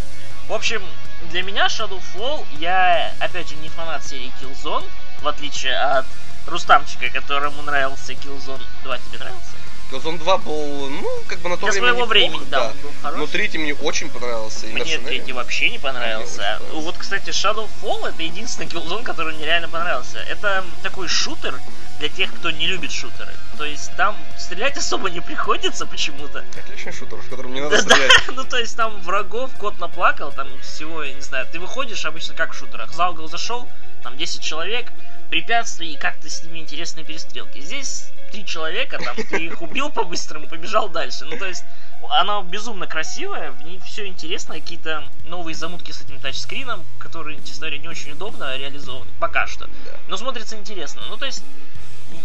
В 0.48 0.54
общем, 0.54 0.82
для 1.30 1.44
меня 1.44 1.68
Shadowfall, 1.68 2.46
я, 2.60 3.14
опять 3.20 3.50
же, 3.50 3.56
не 3.56 3.70
фанат 3.70 4.06
серии 4.06 4.32
Killzone, 4.42 4.90
в 5.22 5.28
отличие 5.28 5.78
от 5.78 6.06
Рустамчика, 6.48 7.10
которому 7.10 7.62
нравился 7.62 8.14
Killzone 8.14 8.64
2. 8.84 8.98
Тебе 8.98 9.20
нравился? 9.20 9.61
Killzone 9.92 10.18
2 10.20 10.38
был, 10.38 10.90
ну, 10.90 11.10
как 11.28 11.40
бы 11.40 11.50
на 11.50 11.58
то 11.58 11.66
Для 11.66 11.74
время 11.74 11.90
своего 11.90 12.06
неплох, 12.06 12.10
времени, 12.10 12.50
да, 12.50 12.72
он 13.04 13.12
был. 13.12 13.18
Но 13.18 13.28
третий 13.28 13.58
мне 13.58 13.74
очень 13.74 14.10
понравился. 14.10 14.68
и 14.68 14.72
Мне 14.72 14.98
третий 14.98 15.34
вообще 15.34 15.70
не 15.70 15.80
понравился. 15.80 16.38
Понравился. 16.38 16.74
Вот, 16.74 16.98
кстати, 16.98 17.30
Shadowfall 17.30 18.08
это 18.08 18.24
единственный 18.24 18.68
Killzone, 18.72 19.04
который 19.04 19.36
мне 19.36 19.46
реально 19.46 19.68
понравился. 19.68 20.20
Это 20.20 20.64
такой 20.82 21.10
шутер 21.10 21.60
для 22.00 22.08
тех, 22.10 22.34
кто 22.34 22.52
не 22.52 22.68
любит 22.68 22.92
шутеры. 22.92 23.34
То 23.58 23.66
есть 23.66 23.92
там 23.96 24.18
стрелять 24.38 24.78
особо 24.78 25.10
не 25.10 25.20
приходится 25.20 25.86
почему-то. 25.86 26.44
Отличный 26.58 26.94
шутер, 26.94 27.18
в 27.18 27.30
котором 27.30 27.54
не 27.54 27.62
надо 27.62 27.76
Да, 27.76 27.82
стрелять. 27.82 28.12
ну 28.36 28.44
то 28.46 28.58
есть 28.58 28.76
там 28.78 29.00
врагов 29.02 29.52
кот 29.60 29.78
наплакал, 29.78 30.32
там 30.32 30.48
всего, 30.62 31.04
я 31.04 31.14
не 31.14 31.22
знаю, 31.22 31.46
ты 31.52 31.60
выходишь 31.60 32.06
обычно 32.06 32.34
как 32.34 32.54
в 32.54 32.58
шутерах, 32.58 32.92
за 32.94 33.10
угол 33.10 33.28
зашел, 33.28 33.68
там 34.04 34.18
10 34.18 34.42
человек, 34.42 34.88
препятствий 35.32 35.94
и 35.94 35.98
как-то 35.98 36.30
с 36.30 36.44
ними 36.44 36.60
интересные 36.60 37.06
перестрелки. 37.06 37.60
Здесь 37.62 38.12
три 38.32 38.46
человека, 38.46 39.00
там 39.00 39.16
ты 39.16 39.46
их 39.46 39.62
убил 39.62 39.90
по-быстрому, 39.90 40.48
побежал 40.48 40.90
дальше. 40.90 41.26
Ну 41.26 41.38
то 41.38 41.46
есть 41.46 41.64
она 42.10 42.42
безумно 42.42 42.86
красивая, 42.86 43.52
в 43.52 43.64
ней 43.64 43.80
все 43.80 44.06
интересно, 44.06 44.56
какие-то 44.56 45.08
новые 45.26 45.56
замутки 45.56 45.92
с 45.92 46.02
этим 46.02 46.20
тачскрином, 46.20 46.84
которые, 47.00 47.40
честно 47.40 47.68
говоря, 47.68 47.78
не 47.78 47.88
очень 47.88 48.12
удобно 48.12 48.58
реализованы, 48.58 49.10
пока 49.20 49.48
что. 49.48 49.70
Но 50.10 50.18
смотрится 50.18 50.58
интересно. 50.58 51.02
Ну, 51.08 51.16
то 51.16 51.26
есть, 51.26 51.44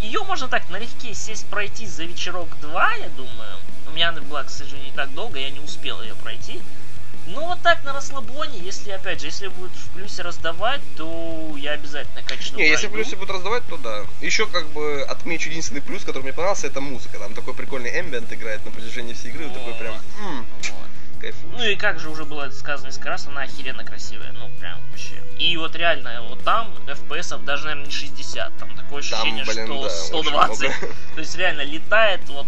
ее 0.01 0.25
можно 0.25 0.49
так 0.49 0.69
налегке 0.69 1.15
сесть 1.15 1.47
пройти 1.47 1.87
за 1.87 2.05
вечерок 2.05 2.49
два, 2.61 2.93
я 2.95 3.09
думаю. 3.11 3.57
У 3.87 3.93
меня 3.93 4.09
она 4.09 4.21
была, 4.23 4.43
к 4.43 4.51
сожалению, 4.51 4.91
не 4.91 4.97
так 4.97 5.15
долго, 5.15 5.39
я 5.39 5.51
не 5.51 5.61
успел 5.61 6.03
ее 6.03 6.15
пройти. 6.17 6.61
Но 7.27 7.45
вот 7.47 7.61
так 7.63 7.83
на 7.85 7.93
расслабоне, 7.93 8.59
если, 8.61 8.91
опять 8.91 9.21
же, 9.21 9.27
если 9.27 9.49
будут 9.49 9.73
в 9.73 9.89
плюсе 9.91 10.23
раздавать, 10.23 10.81
то 10.97 11.55
я 11.59 11.73
обязательно 11.73 12.23
качну. 12.23 12.59
Не, 12.59 12.69
если 12.69 12.87
в 12.87 12.93
плюсе 12.93 13.17
будут 13.17 13.31
раздавать, 13.35 13.65
то 13.69 13.77
да. 13.79 14.05
Еще 14.21 14.47
как 14.47 14.69
бы 14.69 15.03
отмечу 15.03 15.49
единственный 15.51 15.83
плюс, 15.83 16.05
который 16.05 16.23
мне 16.23 16.33
понравился, 16.33 16.69
это 16.69 16.81
музыка. 16.81 17.19
Там 17.19 17.35
такой 17.35 17.55
прикольный 17.55 17.99
эмбиент 18.01 18.33
играет 18.33 18.65
на 18.65 18.71
протяжении 18.71 19.13
всей 19.13 19.31
игры, 19.33 19.49
такой 19.51 19.75
прям 19.75 19.95
м, 20.21 20.47
Вот. 20.63 21.21
кайфуешь. 21.21 21.59
Ну 21.59 21.65
и 21.65 21.75
как 21.77 21.99
же 21.99 22.11
уже 22.11 22.25
было 22.25 22.49
сказано 22.51 22.87
несколько 22.89 23.09
раз, 23.09 23.27
она 23.27 23.43
охеренно 23.43 23.85
красивая. 23.85 24.33
Ну, 24.33 24.49
прям 24.61 24.79
вообще. 24.91 25.15
И 25.39 25.57
вот 25.57 25.75
реально, 25.75 26.23
вот 26.29 26.45
там 26.45 26.73
FPS 26.87 27.43
даже, 27.45 27.65
наверное, 27.65 27.87
не 27.87 27.93
60. 27.93 28.57
Там 28.59 28.71
такое 28.77 29.03
Там, 29.03 29.21
ощущение, 29.21 29.45
блин, 29.45 29.67
что 29.67 29.75
да, 29.75 29.87
очень 29.87 30.07
120. 30.07 30.61
много. 30.61 30.75
То 31.17 31.21
есть 31.21 31.37
реально 31.37 31.63
летает 31.63 32.21
вот, 32.29 32.47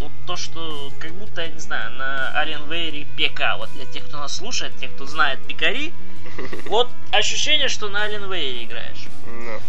вот 0.00 0.10
то, 0.26 0.36
что 0.36 0.92
как 0.98 1.12
будто, 1.12 1.42
я 1.42 1.48
не 1.48 1.60
знаю, 1.60 1.92
на 1.92 2.32
Alienware 2.42 3.06
ПК. 3.16 3.58
Вот 3.58 3.70
для 3.74 3.86
тех, 3.86 4.06
кто 4.06 4.18
нас 4.18 4.36
слушает, 4.36 4.76
тех, 4.78 4.92
кто 4.94 5.06
знает 5.06 5.38
пикари, 5.46 5.92
вот 6.66 6.88
ощущение, 7.12 7.68
что 7.68 7.88
на 7.88 8.06
Alienware 8.06 8.64
играешь. 8.64 9.06
Да. 9.26 9.60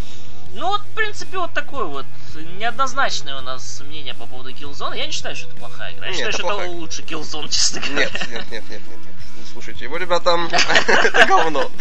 Ну 0.53 0.67
вот, 0.67 0.81
в 0.81 0.89
принципе, 0.95 1.37
вот 1.37 1.53
такое 1.53 1.85
вот 1.85 2.05
неоднозначное 2.59 3.37
у 3.37 3.41
нас 3.41 3.81
мнение 3.81 4.13
по 4.13 4.25
поводу 4.25 4.49
Killzone. 4.51 4.97
Я 4.97 5.05
не 5.05 5.11
считаю, 5.13 5.35
что 5.35 5.47
это 5.47 5.55
плохая 5.55 5.93
игра. 5.93 6.07
Я 6.07 6.11
Нет, 6.11 6.17
считаю, 6.17 6.29
это 6.29 6.37
что 6.37 6.47
плохая. 6.47 6.67
это 6.67 6.75
лучше 6.75 7.01
Killzone, 7.03 7.47
честно 7.49 7.81
говоря. 7.81 8.01
Нет, 8.01 8.13
нет, 8.13 8.31
нет, 8.31 8.51
нет, 8.51 8.63
нет, 8.69 8.81
нет. 8.89 9.15
Ну, 9.37 9.43
Слушайте, 9.53 9.85
его 9.85 9.97
ребята, 9.97 10.37
это 10.51 11.25
говно. 11.25 11.71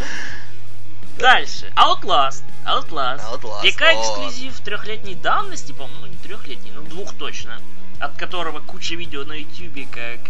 Дальше. 1.19 1.71
Outlast. 1.77 2.43
Outlast. 2.65 3.21
Outlast, 3.21 3.73
ПК 3.73 3.83
о. 3.83 4.01
эксклюзив 4.01 4.61
трехлетней 4.61 5.15
давности, 5.15 5.73
по-моему, 5.73 6.01
ну 6.03 6.07
не 6.07 6.17
трехлетней, 6.17 6.73
ну 6.73 6.83
двух 6.83 7.15
точно. 7.15 7.61
От 8.01 8.17
которого 8.17 8.61
куча 8.61 8.95
видео 8.95 9.25
на 9.25 9.35
ютюбе, 9.35 9.87
как 9.91 10.21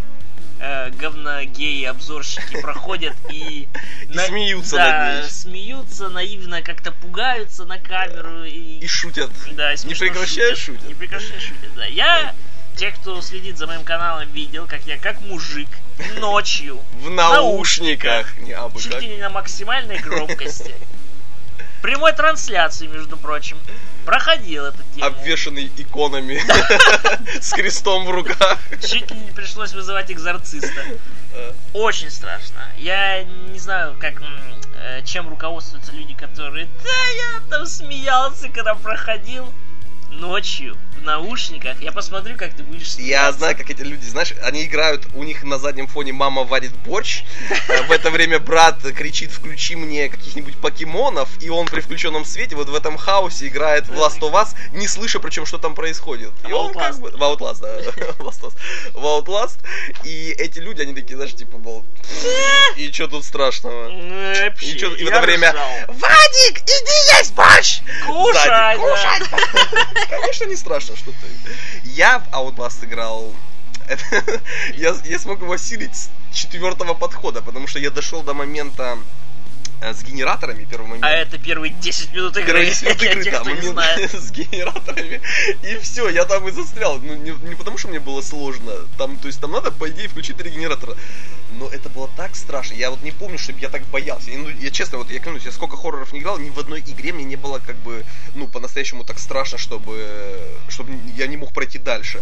э, 0.59 0.89
говно 0.91 1.43
геи 1.43 1.85
обзорщики 1.85 2.61
проходят 2.61 3.15
и, 3.29 3.67
И 4.09 4.13
смеются 4.17 4.75
да, 4.75 5.13
над 5.15 5.23
ней. 5.23 5.29
смеются 5.31 6.09
наивно, 6.09 6.61
как-то 6.61 6.91
пугаются 6.91 7.65
на 7.65 7.79
камеру 7.79 8.43
и, 8.43 8.79
И 8.79 8.87
шутят. 8.87 9.31
да, 9.53 9.73
Не 9.73 9.95
прекращая 9.95 10.55
шутят. 10.55 10.59
шутят. 10.59 10.87
Не 10.87 10.93
прекращая 10.95 11.39
шутят, 11.39 11.73
да. 11.75 11.85
Я 11.85 12.35
те, 12.75 12.91
кто 12.91 13.21
следит 13.21 13.57
за 13.57 13.67
моим 13.67 13.83
каналом, 13.83 14.29
видел, 14.31 14.65
как 14.67 14.85
я 14.85 14.97
как 14.97 15.21
мужик 15.21 15.69
ночью 16.19 16.79
В 17.01 17.09
наушниках. 17.09 17.37
наушниках. 17.37 18.37
Не 18.39 18.53
абы 18.53 18.81
чуть 18.81 18.99
ли 19.01 19.07
не 19.07 19.17
на 19.17 19.29
максимальной 19.29 19.97
громкости. 19.99 20.73
Прямой 21.81 22.13
трансляции, 22.13 22.87
между 22.87 23.17
прочим. 23.17 23.57
Проходил 24.05 24.65
этот 24.65 24.89
день. 24.93 25.03
Обвешанный 25.03 25.71
иконами 25.77 26.41
с 27.41 27.51
крестом 27.51 28.05
в 28.05 28.11
руках. 28.11 28.59
Чуть 28.81 29.09
ли 29.11 29.19
не 29.19 29.31
пришлось 29.31 29.73
вызывать 29.73 30.11
экзорциста. 30.11 30.83
Очень 31.73 32.09
страшно. 32.09 32.61
Я 32.77 33.23
не 33.23 33.59
знаю, 33.59 33.95
как 33.99 34.21
э, 34.75 35.03
чем 35.05 35.29
руководствуются 35.29 35.91
люди, 35.93 36.13
которые. 36.13 36.67
Да, 36.83 36.89
я 36.89 37.49
там 37.49 37.65
смеялся, 37.65 38.49
когда 38.49 38.75
проходил. 38.75 39.51
Ночью 40.11 40.77
в 40.97 41.01
наушниках. 41.03 41.81
Я 41.81 41.91
посмотрю, 41.91 42.37
как 42.37 42.53
ты 42.53 42.63
будешь 42.63 42.95
Я 42.95 43.31
знаю, 43.31 43.57
как 43.57 43.69
эти 43.69 43.81
люди, 43.81 44.05
знаешь, 44.05 44.33
они 44.43 44.65
играют, 44.65 45.07
у 45.13 45.23
них 45.23 45.43
на 45.43 45.57
заднем 45.57 45.87
фоне 45.87 46.13
мама 46.13 46.43
варит 46.43 46.73
борщ, 46.85 47.23
э, 47.49 47.83
в 47.83 47.91
это 47.91 48.11
время 48.11 48.39
брат 48.39 48.81
кричит, 48.95 49.31
включи 49.31 49.75
мне 49.75 50.09
каких-нибудь 50.09 50.59
покемонов, 50.59 51.29
и 51.41 51.49
он 51.49 51.65
при 51.67 51.81
включенном 51.81 52.25
свете 52.25 52.55
вот 52.55 52.69
в 52.69 52.75
этом 52.75 52.97
хаосе 52.97 53.47
играет 53.47 53.87
в 53.87 53.93
Last 53.93 54.19
of 54.19 54.33
Us, 54.33 54.49
не 54.73 54.87
слыша 54.87 55.19
причем, 55.19 55.45
что 55.45 55.57
там 55.57 55.73
происходит. 55.73 56.31
И 56.47 56.51
он 56.51 56.73
как 56.73 56.99
бы... 56.99 57.09
В 57.11 57.21
Outlast, 57.21 57.61
да. 57.61 57.71
В 58.93 59.05
Outlast. 59.05 59.57
И 60.03 60.35
эти 60.37 60.59
люди, 60.59 60.81
они 60.81 60.93
такие, 60.93 61.15
знаешь, 61.15 61.33
типа, 61.33 61.57
мол, 61.57 61.83
и 62.75 62.91
что 62.91 63.07
тут 63.07 63.25
страшного? 63.25 63.89
И, 64.61 64.77
чё, 64.77 64.93
и 64.93 65.03
в 65.03 65.07
это 65.07 65.21
время, 65.21 65.55
Вадик, 65.87 66.61
иди 66.61 67.17
есть 67.17 67.33
борщ! 67.33 67.81
Кушай! 68.05 68.77
Кушай! 68.77 70.00
Конечно, 70.09 70.45
не 70.45 70.55
страшно, 70.55 70.95
что 70.95 71.11
ты. 71.11 71.27
Я 71.83 72.19
в 72.19 72.27
Outlast 72.33 72.85
играл 72.85 73.33
я, 74.75 74.95
я 75.05 75.19
смог 75.19 75.41
его 75.41 75.53
осилить 75.53 75.95
с 75.95 76.09
четвертого 76.33 76.93
подхода, 76.93 77.41
потому 77.41 77.67
что 77.67 77.79
я 77.79 77.89
дошел 77.89 78.23
до 78.23 78.33
момента 78.33 78.97
э, 79.81 79.93
с 79.93 80.03
генераторами 80.03 80.65
первый 80.65 80.87
момент. 80.87 81.03
А 81.03 81.09
это 81.09 81.37
первые 81.37 81.73
10 81.73 82.13
минут 82.13 82.37
игры. 82.37 82.45
Первые 82.45 82.69
10 82.69 82.83
минут 82.83 83.01
игры, 83.03 83.31
да, 83.31 83.43
момент 83.43 84.13
с 84.13 84.31
генераторами. 84.31 85.21
И 85.63 85.77
все, 85.77 86.09
я 86.09 86.25
там 86.25 86.47
и 86.47 86.51
застрял. 86.51 86.99
Ну, 86.99 87.15
не, 87.15 87.31
не 87.31 87.55
потому, 87.55 87.77
что 87.77 87.89
мне 87.89 87.99
было 87.99 88.21
сложно. 88.21 88.71
Там, 88.97 89.17
то 89.17 89.27
есть 89.27 89.39
там 89.39 89.51
надо, 89.51 89.71
по 89.71 89.89
идее, 89.89 90.07
включить 90.07 90.37
три 90.37 90.51
генератора. 90.51 90.95
Но 91.51 91.67
это 91.67 91.89
было 91.89 92.09
так 92.15 92.35
страшно. 92.35 92.75
Я 92.75 92.89
вот 92.89 93.01
не 93.03 93.11
помню, 93.11 93.37
чтобы 93.37 93.59
я 93.59 93.69
так 93.69 93.83
боялся. 93.87 94.31
Я, 94.31 94.37
ну, 94.37 94.49
я 94.49 94.69
честно, 94.69 94.97
вот 94.97 95.11
я 95.11 95.19
клянусь, 95.19 95.45
я 95.45 95.51
сколько 95.51 95.77
хорроров 95.77 96.13
не 96.13 96.19
играл, 96.19 96.37
ни 96.37 96.49
в 96.49 96.59
одной 96.59 96.79
игре 96.79 97.13
мне 97.13 97.23
не 97.23 97.35
было 97.35 97.59
как 97.59 97.75
бы, 97.77 98.05
ну, 98.35 98.47
по-настоящему 98.47 99.03
так 99.03 99.19
страшно, 99.19 99.57
чтобы, 99.57 100.39
чтобы 100.69 100.93
я 101.15 101.27
не 101.27 101.37
мог 101.37 101.53
пройти 101.53 101.77
дальше. 101.77 102.21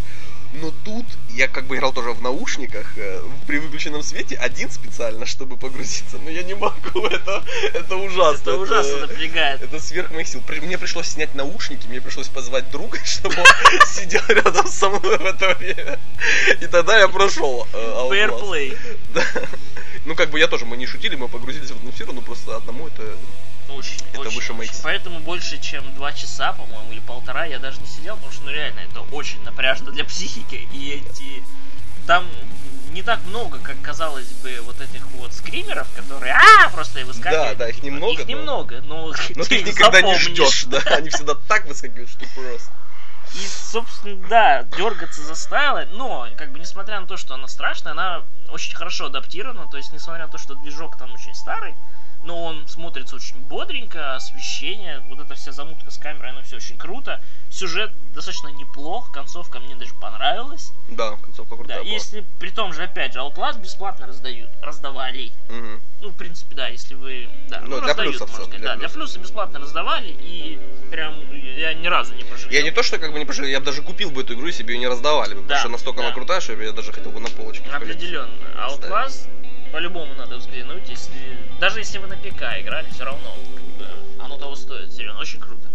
Но 0.52 0.74
тут 0.84 1.06
я 1.30 1.48
как 1.48 1.66
бы 1.66 1.76
играл 1.76 1.94
тоже 1.94 2.12
в 2.12 2.24
наушниках 2.24 2.98
э, 2.98 3.22
при 3.46 3.60
выключенном 3.60 4.02
свете, 4.02 4.36
один 4.36 4.72
специально, 4.72 5.28
чтобы 5.28 5.58
погрузиться. 5.58 6.18
Но 6.18 6.32
я 6.32 6.42
не 6.42 6.56
могу, 6.56 7.06
это, 7.12 7.44
это 7.74 7.96
ужасно. 7.96 8.42
Это, 8.42 8.52
это 8.52 8.60
ужасно 8.60 8.98
напрягает. 9.08 9.62
Это 9.62 9.80
сверх 9.80 10.10
моих 10.12 10.28
сил. 10.28 10.42
Мне 10.64 10.80
пришлось 10.80 11.08
снять 11.08 11.36
наушники, 11.36 11.86
мне 11.88 12.02
пришлось 12.02 12.30
позвать 12.30 12.72
друга, 12.72 12.98
чтобы 13.06 13.36
он 13.38 13.46
сидел 13.88 14.24
рядом 14.28 14.68
со 14.68 14.90
мной 14.90 15.18
в 15.20 15.26
это 15.26 15.54
время. 15.54 16.00
И 16.62 16.66
тогда 16.66 16.98
я 16.98 17.08
прошел. 17.08 17.68
Э, 17.72 18.10
Fair 18.10 18.30
play. 18.40 18.76
Да. 19.34 19.42
Ну 20.06 20.16
как 20.16 20.30
бы 20.30 20.40
я 20.40 20.48
тоже, 20.48 20.66
мы 20.66 20.78
не 20.78 20.88
шутили, 20.88 21.16
мы 21.16 21.28
погрузились 21.28 21.70
в 21.72 21.76
атмосферу, 21.76 22.14
но 22.14 22.22
просто 22.22 22.56
одному 22.56 22.88
это 22.88 23.04
очень, 23.70 24.00
это 24.12 24.22
очень, 24.22 24.36
выше 24.36 24.54
очень. 24.54 24.74
Поэтому 24.82 25.20
больше, 25.20 25.60
чем 25.62 25.94
два 25.96 26.14
часа, 26.14 26.54
по-моему, 26.54 26.92
или 26.92 27.00
полтора 27.00 27.46
я 27.46 27.60
даже 27.60 27.80
не 27.80 27.88
сидел, 27.88 28.16
потому 28.16 28.34
что, 28.34 28.46
ну, 28.46 28.52
реально, 28.52 28.80
это 28.80 29.02
очень 29.12 29.42
напряжно 29.44 29.92
для 29.92 30.06
психики. 30.06 30.68
И 30.74 30.90
эти... 30.92 31.44
Там 32.08 32.26
не 32.92 33.04
так 33.04 33.24
много, 33.26 33.60
как 33.60 33.80
казалось 33.82 34.32
бы, 34.42 34.60
вот 34.62 34.82
этих 34.82 35.06
вот 35.12 35.34
скримеров, 35.34 35.88
которые 35.96 36.34
а 36.34 36.70
просто 36.70 37.06
выскакивают. 37.06 37.58
Да, 37.58 37.66
да, 37.66 37.70
их 37.70 37.84
немного. 37.84 38.14
Их 38.14 38.20
но... 38.20 38.26
немного, 38.26 38.82
но, 38.82 39.14
но 39.36 39.44
ты 39.44 39.58
их 39.58 39.68
никогда 39.68 40.02
не 40.02 40.18
ждешь, 40.18 40.64
да. 40.66 40.80
Они 40.88 41.10
всегда 41.10 41.36
так 41.36 41.66
выскакивают, 41.68 42.10
что 42.10 42.26
просто. 42.34 42.72
И, 43.36 43.48
собственно, 43.48 44.28
да, 44.28 44.64
дергаться 44.64 45.22
заставила, 45.22 45.86
но, 45.92 46.28
как 46.38 46.52
бы, 46.52 46.60
несмотря 46.60 47.00
на 47.00 47.08
то, 47.08 47.18
что 47.18 47.36
она 47.36 47.48
страшная, 47.48 47.92
она 47.92 48.24
очень 48.50 48.76
хорошо 48.76 49.06
адаптирована, 49.06 49.70
то 49.70 49.78
есть, 49.78 49.94
несмотря 49.94 50.26
на 50.26 50.32
то, 50.32 50.38
что 50.38 50.56
движок 50.56 50.98
там 50.98 51.14
очень 51.14 51.36
старый, 51.36 51.76
но 52.24 52.44
он 52.44 52.68
смотрится 52.68 53.16
очень 53.16 53.40
бодренько, 53.40 54.16
освещение, 54.16 55.02
вот 55.08 55.20
эта 55.20 55.36
вся 55.36 55.52
замутка 55.52 55.90
с 55.90 55.98
камерой, 55.98 56.32
оно 56.32 56.42
все 56.42 56.58
очень 56.58 56.78
круто. 56.78 57.22
Сюжет 57.50 57.92
достаточно 58.14 58.50
неплох, 58.50 59.12
концовка 59.12 59.60
мне 59.60 59.76
даже 59.76 59.94
понравилась. 59.94 60.72
Да, 60.90 61.16
концовка 61.18 61.56
крутая 61.56 61.78
Да, 61.78 61.84
была. 61.84 61.94
если, 61.94 62.26
при 62.40 62.50
том 62.50 62.74
же, 62.74 62.84
опять 62.84 63.14
же, 63.14 63.20
Outlast 63.20 63.62
бесплатно 63.62 64.08
раздают, 64.08 64.50
раздавали. 64.62 65.32
Угу. 65.48 65.80
Ну, 66.02 66.10
в 66.10 66.16
принципе, 66.16 66.56
да, 66.56 66.68
если 66.68 66.96
вы, 66.96 67.30
да, 67.48 67.62
ну, 67.62 67.70
ну, 67.70 67.80
для 67.80 67.88
раздают, 67.88 68.12
плюсов, 68.12 68.30
можно 68.30 68.46
сказать, 68.46 68.62
для 68.62 68.74
да, 68.74 68.80
для 68.80 68.90
плюса 68.90 69.20
бесплатно 69.20 69.60
раздавали, 69.60 70.10
и 70.10 70.60
прям 70.92 71.16
я 71.34 71.74
ни 71.74 71.88
разу 71.88 72.16
не. 72.16 72.24
Я 72.50 72.64
не 72.64 72.72
то, 72.72 72.82
что 72.84 72.98
как 72.98 73.14
бы 73.14 73.20
не 73.20 73.26
пожалел, 73.26 73.50
я 73.52 73.60
бы 73.60 73.66
даже 73.66 73.82
купил 73.82 74.10
бы 74.12 74.22
эту 74.22 74.34
игру, 74.34 74.48
если 74.48 74.64
бы 74.64 74.72
ее 74.72 74.80
не 74.80 74.88
раздавали, 74.88 75.32
потому 75.32 75.48
Да, 75.50 75.60
что 75.60 75.70
настолько 75.70 76.00
да. 76.00 76.06
она 76.08 76.16
крутая, 76.16 76.40
что 76.42 76.54
я 76.54 76.72
даже 76.72 76.92
хотел 76.92 77.12
бы 77.12 77.20
на 77.20 77.30
полочке. 77.30 77.70
Определенно. 77.70 78.30
Outlast 78.58 79.28
по-любому 79.72 80.14
надо 80.16 80.38
взглянуть, 80.38 80.90
если 80.90 81.38
даже 81.60 81.80
если 81.80 82.00
вы 82.00 82.08
на 82.08 82.18
ПК 82.18 82.42
играли, 82.60 82.88
все 82.92 83.04
равно 83.04 83.36
бы, 83.78 83.88
оно 84.20 84.38
того 84.38 84.56
стоит, 84.56 84.92
серьезно, 84.92 85.20
очень 85.22 85.40
круто. 85.40 85.68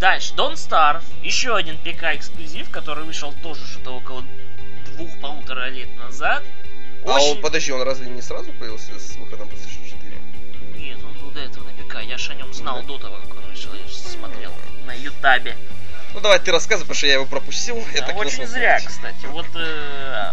Дальше, 0.00 0.34
Don't 0.34 0.54
Starve, 0.54 1.02
еще 1.22 1.54
один 1.56 1.78
ПК 1.78 2.14
эксклюзив, 2.14 2.70
который 2.70 3.04
вышел 3.04 3.32
тоже 3.42 3.64
что-то 3.66 3.92
около 3.92 4.24
двух-полутора 4.86 5.70
лет 5.70 5.88
назад. 5.96 6.42
А 7.06 7.14
Очень... 7.16 7.36
он, 7.36 7.40
подожди, 7.40 7.72
он 7.72 7.82
разве 7.82 8.08
не 8.08 8.20
сразу 8.20 8.52
появился 8.52 8.98
с 8.98 9.16
выходом 9.16 9.48
PlayStation 9.48 9.88
4? 9.88 10.18
Нет, 10.76 10.98
он 11.04 11.12
был 11.24 11.30
до 11.30 11.40
этого 11.40 11.64
на 11.64 11.70
ПК, 11.72 12.02
я 12.06 12.18
же 12.18 12.32
о 12.32 12.34
нем 12.34 12.52
знал 12.52 12.80
Да. 12.82 12.86
до 12.88 12.98
того, 12.98 13.16
как 13.16 13.36
он 13.38 13.50
вышел, 13.50 13.70
я 13.74 13.86
же 13.88 13.94
смотрел 13.94 14.50
на 14.50 14.71
Ютабе. 15.22 15.56
Ну 16.14 16.20
давай 16.20 16.40
ты 16.40 16.50
рассказывай, 16.50 16.84
потому 16.84 16.96
что 16.96 17.06
я 17.06 17.14
его 17.14 17.26
пропустил. 17.26 17.76
Да, 17.94 18.10
и 18.10 18.14
очень 18.14 18.46
зря, 18.46 18.78
полочку. 18.80 18.88
кстати. 18.88 19.26
Вот 19.26 19.46
э, 19.54 20.32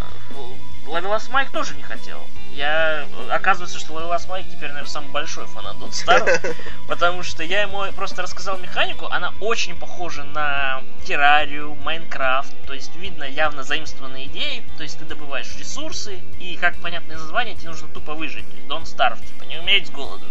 Ловелас 0.88 1.30
Майк 1.30 1.52
тоже 1.52 1.76
не 1.76 1.84
хотел. 1.84 2.20
Я, 2.52 3.06
э, 3.06 3.30
оказывается, 3.30 3.80
что 3.80 3.94
Ловелас 3.94 4.28
Майк 4.28 4.48
теперь, 4.48 4.70
наверное, 4.70 4.90
самый 4.90 5.12
большой 5.12 5.46
фанат 5.46 5.78
Don't 5.78 5.92
Starve, 5.92 6.56
потому 6.88 7.24
что 7.24 7.44
я 7.44 7.62
ему 7.62 7.86
просто 7.94 8.24
рассказал 8.24 8.58
механику, 8.58 9.06
она 9.06 9.34
очень 9.40 9.78
похожа 9.78 10.24
на 10.24 10.82
Террарию, 11.06 11.76
Майнкрафт, 11.76 12.54
то 12.66 12.74
есть 12.74 12.94
видно 12.96 13.24
явно 13.24 13.64
заимствованные 13.64 14.26
идеи, 14.26 14.66
то 14.76 14.84
есть 14.84 14.98
ты 14.98 15.06
добываешь 15.06 15.56
ресурсы, 15.58 16.20
и, 16.40 16.58
как 16.58 16.76
понятное 16.78 17.18
название, 17.18 17.56
тебе 17.56 17.70
нужно 17.70 17.88
тупо 17.88 18.16
выжить, 18.16 18.46
Don't 18.68 18.84
Starve, 18.84 19.26
типа, 19.26 19.44
не 19.44 19.60
умереть 19.60 19.88
с 19.88 19.92
голоду. 19.92 20.26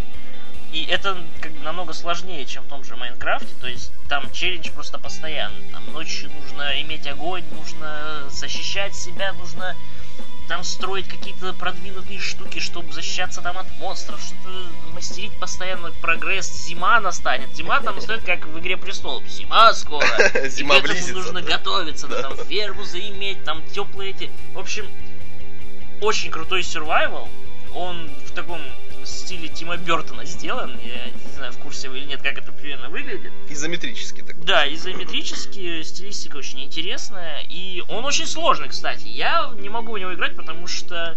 И 0.73 0.85
это 0.85 1.17
как 1.41 1.53
бы 1.53 1.65
намного 1.65 1.93
сложнее, 1.93 2.45
чем 2.45 2.63
в 2.65 2.69
том 2.69 2.85
же 2.85 2.97
Майнкрафте. 2.97 3.55
То 3.61 3.69
есть 3.69 3.91
там 4.09 4.31
челлендж 4.33 4.71
просто 4.71 4.99
постоянно. 4.99 5.57
Там 5.73 5.93
ночью 5.93 6.31
нужно 6.31 6.81
иметь 6.83 7.07
огонь, 7.07 7.45
нужно 7.53 8.25
защищать 8.31 8.95
себя, 8.95 9.33
нужно 9.33 9.77
там 10.49 10.65
строить 10.65 11.07
какие-то 11.07 11.53
продвинутые 11.53 12.21
штуки, 12.21 12.59
чтобы 12.59 12.93
защищаться 12.93 13.43
там 13.43 13.59
от 13.59 13.71
монстров, 13.79 14.21
что-то 14.21 14.95
мастерить 14.95 15.33
постоянно 15.39 15.91
прогресс. 16.01 16.51
Зима 16.67 17.01
настанет. 17.01 17.55
Зима 17.55 17.81
там 17.81 18.01
стоит 18.01 18.25
как 18.25 18.47
в 18.47 18.59
Игре 18.59 18.77
Престолов. 18.77 19.27
Зима 19.29 19.73
скоро. 19.75 20.07
Зима 20.49 20.77
и 20.77 20.81
к 20.81 20.91
этому 20.91 21.19
нужно 21.19 21.43
да. 21.43 21.57
готовиться, 21.57 22.09
Да. 22.09 22.23
там 22.23 22.37
ферму 22.47 22.85
заиметь, 22.85 23.45
там 23.45 23.63
теплые 23.71 24.11
эти. 24.13 24.31
В 24.55 24.59
общем, 24.59 24.87
очень 26.01 26.31
крутой 26.31 26.61
survival. 26.63 27.29
Он 27.75 28.11
в 28.27 28.33
таком 28.33 28.63
стиле 29.07 29.49
Тима 29.49 29.77
Бертона 29.77 30.25
сделан. 30.25 30.79
Я 30.85 31.07
не 31.07 31.35
знаю, 31.37 31.53
в 31.53 31.59
курсе 31.59 31.89
вы 31.89 31.99
или 31.99 32.07
нет, 32.07 32.23
как 32.23 32.39
это 32.39 32.53
примерно 32.53 32.89
выглядит. 32.89 33.33
Изометрический 33.49 34.23
такой. 34.23 34.43
Да, 34.45 34.73
изометрически, 34.73 35.83
стилистика 35.83 36.37
очень 36.37 36.65
интересная. 36.65 37.43
И 37.49 37.83
он 37.89 38.05
очень 38.05 38.27
сложный, 38.27 38.69
кстати. 38.69 39.07
Я 39.07 39.53
не 39.59 39.69
могу 39.69 39.93
в 39.93 39.99
него 39.99 40.15
играть, 40.15 40.37
потому 40.37 40.67
что 40.67 41.17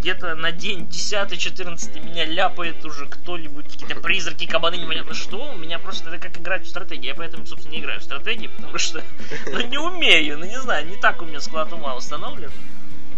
где-то 0.00 0.34
на 0.34 0.50
день 0.50 0.86
10-14 0.86 2.02
меня 2.02 2.24
ляпает 2.24 2.84
уже 2.86 3.06
кто-нибудь, 3.06 3.66
какие-то 3.66 3.96
призраки, 3.96 4.46
кабаны, 4.46 4.76
непонятно 4.76 5.14
что. 5.14 5.52
У 5.52 5.56
меня 5.56 5.78
просто 5.78 6.08
это 6.08 6.18
как 6.18 6.38
играть 6.38 6.64
в 6.64 6.68
стратегии. 6.68 7.06
Я 7.06 7.14
поэтому, 7.14 7.46
собственно, 7.46 7.72
не 7.72 7.80
играю 7.80 8.00
в 8.00 8.04
стратегии, 8.04 8.48
потому 8.48 8.78
что 8.78 9.04
ну, 9.46 9.60
не 9.60 9.78
умею, 9.78 10.38
ну 10.38 10.46
не 10.46 10.58
знаю, 10.60 10.86
не 10.86 10.96
так 10.96 11.20
у 11.20 11.26
меня 11.26 11.40
склад 11.40 11.72
ума 11.72 11.94
установлен. 11.94 12.50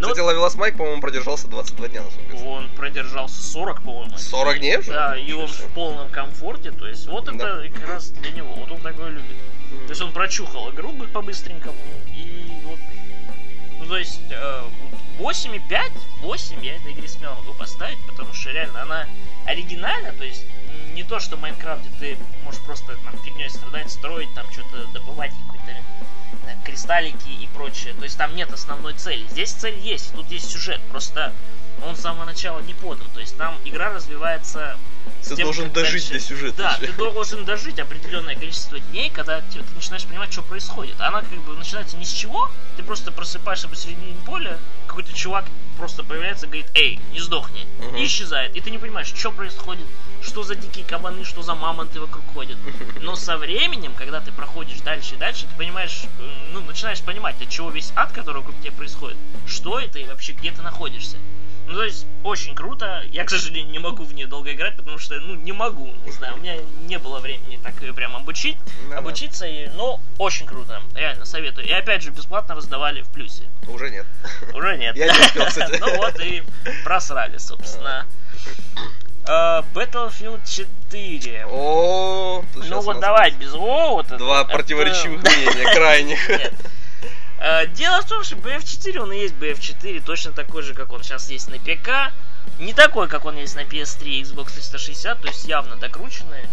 Ну, 0.03 0.09
Кстати, 0.09 0.25
Ловелас 0.27 0.57
Майк, 0.57 0.77
по-моему, 0.77 1.01
продержался 1.01 1.47
22 1.47 1.89
дня, 1.89 2.03
насколько 2.03 2.35
он 2.45 2.69
продержался 2.71 3.41
40, 3.41 3.83
по-моему. 3.83 4.19
40 4.19 4.59
дней 4.59 4.77
уже? 4.79 4.91
Да, 4.91 5.17
и 5.17 5.33
он 5.33 5.47
в 5.47 5.63
полном 5.75 6.09
комфорте, 6.11 6.73
то 6.73 6.89
есть 6.89 7.07
вот 7.07 7.29
это 7.29 7.39
Да. 7.39 7.69
как 7.73 7.89
раз 7.89 8.09
для 8.11 8.33
него, 8.33 8.53
вот 8.53 8.73
он 8.73 8.81
такое 8.81 9.11
любит. 9.11 9.37
То 9.87 9.91
есть 9.91 10.03
он 10.03 10.11
прочухал 10.13 10.71
игру 10.73 10.91
бы 10.91 11.07
по-быстренькому, 11.07 11.77
и 12.13 12.51
вот, 12.65 12.81
ну 13.79 13.87
то 13.87 13.97
есть 13.97 14.21
э, 14.29 14.63
вот 15.21 15.35
8,5, 15.37 15.93
8 16.21 16.65
я 16.65 16.75
этой 16.75 16.93
игре 16.95 17.07
смело 17.07 17.35
могу 17.37 17.53
поставить, 17.55 17.99
потому 18.09 18.35
что 18.35 18.51
реально 18.51 18.83
она 18.83 19.07
оригинальна, 19.47 20.13
то 20.19 20.25
есть 20.25 20.45
не 20.95 21.05
то, 21.05 21.21
что 21.21 21.37
в 21.37 21.41
Майнкрафте 21.41 21.89
ты 21.99 22.19
можешь 22.45 22.61
просто 22.63 22.97
там 23.05 23.19
фигней 23.25 23.51
страдать, 23.51 23.91
строить, 23.91 24.33
там 24.35 24.51
что-то 24.53 24.87
добывать 24.93 25.33
какой-то 25.47 25.73
э, 25.73 26.57
кристаллики 26.65 27.29
и 27.29 27.49
прочее. 27.55 27.95
То 27.95 28.05
есть 28.05 28.19
там 28.19 28.35
нет 28.37 28.53
основной 28.53 28.95
цели. 28.95 29.27
Здесь 29.31 29.53
цель 29.53 29.79
есть, 29.79 30.15
тут 30.15 30.31
есть 30.31 30.51
сюжет. 30.51 30.81
Просто 30.91 31.33
он 31.85 31.97
с 31.97 32.01
самого 32.01 32.25
начала 32.25 32.61
не 32.61 32.75
подан. 32.75 33.07
То 33.15 33.21
есть 33.21 33.37
там 33.37 33.57
игра 33.65 33.93
развивается 33.93 34.77
ты 35.23 35.37
тем, 35.37 35.45
должен 35.45 35.73
дожить 35.73 36.09
дальше... 36.09 36.13
до 36.13 36.21
сюжета. 36.21 36.57
Да, 36.57 36.79
ты 36.79 36.93
должен 36.93 37.45
дожить 37.45 37.79
определенное 37.79 38.35
количество 38.35 38.79
дней, 38.79 39.11
когда 39.11 39.41
ты, 39.41 39.61
ты 39.61 39.75
начинаешь 39.75 40.05
понимать, 40.05 40.33
что 40.33 40.43
происходит. 40.43 41.01
Она 41.01 41.23
как 41.23 41.39
бы 41.45 41.57
начинается 41.57 41.97
ни 41.97 42.05
с 42.05 42.13
чего, 42.13 42.51
ты 42.77 42.83
просто 42.83 43.13
просыпаешься 43.13 43.69
посередине 43.69 44.17
поля, 44.27 44.59
какой-то 44.87 45.13
чувак 45.13 45.45
просто 45.77 46.05
появляется 46.05 46.47
и 46.47 46.49
говорит, 46.49 46.71
эй, 46.75 47.01
не 47.13 47.21
сдохни, 47.21 47.67
угу. 47.79 47.97
и 47.97 48.05
исчезает. 48.05 48.55
И 48.57 48.61
ты 48.61 48.71
не 48.71 48.79
понимаешь, 48.79 49.13
что 49.15 49.31
происходит, 49.31 49.87
что 50.23 50.43
за 50.43 50.55
дикие 50.63 50.85
кабаны, 50.85 51.25
что 51.25 51.43
за 51.43 51.55
мамонты 51.55 52.01
вокруг 52.01 52.25
ходят. 52.33 52.57
Но 53.01 53.17
со 53.17 53.37
временем, 53.37 53.95
когда 53.95 54.21
ты 54.21 54.33
проходишь 54.33 54.81
дальше 54.81 55.15
и 55.15 55.19
дальше, 55.19 55.47
ты 55.47 55.57
понимаешь, 55.57 56.05
ну, 56.53 56.61
начинаешь 56.61 57.01
понимать, 57.03 57.41
от 57.41 57.49
чего 57.49 57.71
весь 57.71 57.93
ад, 57.97 58.13
который 58.13 58.39
вокруг 58.39 58.59
тебя 58.61 58.73
происходит, 58.73 59.17
что 59.47 59.79
это 59.79 59.99
и 59.99 60.05
вообще 60.05 60.33
где 60.33 60.51
ты 60.51 60.63
находишься. 60.63 61.17
Ну, 61.67 61.75
то 61.75 61.85
есть, 61.85 62.07
очень 62.25 62.55
круто. 62.55 63.05
Я, 63.11 63.25
к 63.25 63.31
сожалению, 63.31 63.71
не 63.71 63.79
могу 63.79 64.05
в 64.05 64.13
нее 64.13 64.27
долго 64.27 64.53
играть, 64.53 64.77
потому 64.77 64.99
что, 64.99 65.19
ну, 65.21 65.35
не 65.35 65.53
могу, 65.53 65.95
не 66.05 66.13
знаю, 66.13 66.35
у 66.35 66.39
меня 66.39 66.57
не 66.87 66.99
было 66.99 67.21
времени 67.21 67.59
так 67.63 67.81
ее 67.83 67.95
прям 67.95 68.17
обучить, 68.17 68.57
да, 68.91 68.99
обучиться, 68.99 69.47
и, 69.47 69.69
но 69.69 70.01
очень 70.19 70.47
круто, 70.47 70.83
реально, 70.95 71.25
советую. 71.25 71.67
И 71.67 71.71
опять 71.71 72.03
же, 72.03 72.11
бесплатно 72.11 72.55
раздавали 72.55 73.03
в 73.03 73.09
плюсе. 73.09 73.45
Уже 73.69 73.91
нет. 73.91 74.07
Уже 74.55 74.77
нет. 74.77 74.97
Я 74.97 75.07
не 75.07 75.21
успел, 75.21 75.47
кстати. 75.47 75.73
Ну 75.83 75.97
вот 75.97 76.21
и 76.21 76.43
просрали, 76.85 77.39
собственно. 77.39 78.07
Uh, 79.25 79.65
Battlefield 79.73 80.41
4. 80.45 81.47
О, 81.47 82.45
ну 82.57 82.81
вот 82.81 82.99
давай 82.99 83.31
без 83.31 83.55
о 83.55 83.91
вот 83.91 84.09
Два 84.09 84.45
противоречивых 84.45 85.23
мнения, 85.23 85.73
крайних. 85.73 86.19
Э, 87.39 87.67
дело 87.69 88.03
в 88.03 88.07
том, 88.07 88.25
что 88.25 88.35
BF4, 88.37 88.99
он 88.99 89.13
и 89.13 89.19
есть 89.19 89.35
BF4, 89.35 90.03
точно 90.05 90.33
такой 90.33 90.63
же, 90.63 90.75
как 90.75 90.93
он 90.93 91.03
сейчас 91.03 91.31
есть 91.31 91.49
на 91.49 91.59
ПК. 91.59 92.13
Не 92.59 92.73
такой, 92.73 93.09
как 93.09 93.25
он 93.25 93.37
есть 93.37 93.55
на 93.55 93.61
PS3 93.61 94.05
и 94.05 94.23
Xbox 94.23 94.55
360, 94.55 95.21
то 95.21 95.29
есть 95.29 95.45
явно 95.45 95.77
докрученный. 95.77 96.47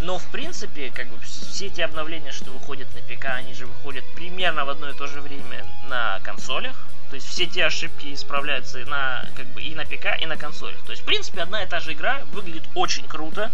Но, 0.00 0.18
в 0.18 0.24
принципе, 0.32 0.90
как 0.90 1.08
бы 1.08 1.18
все 1.20 1.66
эти 1.66 1.80
обновления, 1.80 2.32
что 2.32 2.50
выходят 2.50 2.88
на 2.94 3.00
ПК, 3.02 3.26
они 3.26 3.54
же 3.54 3.66
выходят 3.66 4.04
примерно 4.16 4.64
в 4.64 4.70
одно 4.70 4.90
и 4.90 4.94
то 4.94 5.06
же 5.06 5.20
время 5.20 5.64
на 5.88 6.18
консолях. 6.24 6.76
То 7.12 7.16
есть 7.16 7.28
все 7.28 7.44
те 7.44 7.66
ошибки 7.66 8.14
исправляются 8.14 8.78
на, 8.86 9.28
как 9.36 9.44
бы, 9.48 9.60
и 9.62 9.74
на 9.74 9.84
ПК, 9.84 10.18
и 10.18 10.24
на 10.24 10.38
консолях. 10.38 10.82
То 10.86 10.92
есть, 10.92 11.02
в 11.02 11.04
принципе, 11.04 11.42
одна 11.42 11.62
и 11.62 11.66
та 11.68 11.78
же 11.78 11.92
игра 11.92 12.22
выглядит 12.32 12.62
очень 12.74 13.06
круто. 13.06 13.52